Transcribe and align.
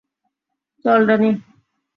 চল, 0.85 0.99
ড্যানি। 1.07 1.31